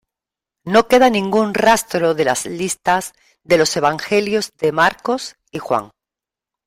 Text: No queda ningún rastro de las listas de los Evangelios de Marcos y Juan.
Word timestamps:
No 0.65 0.87
queda 0.87 1.11
ningún 1.11 1.53
rastro 1.53 2.15
de 2.15 2.25
las 2.25 2.47
listas 2.47 3.13
de 3.43 3.59
los 3.59 3.77
Evangelios 3.77 4.51
de 4.57 4.71
Marcos 4.71 5.35
y 5.51 5.59
Juan. 5.59 5.91